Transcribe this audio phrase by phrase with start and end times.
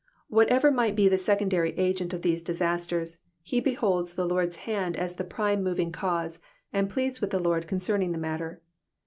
[0.31, 5.13] Whoever might be tne secondary agent of these disasters, he beholds the Lord^s hand as
[5.13, 6.39] the prime moving cause,
[6.73, 8.63] and pleads with the Lord concerning the matter.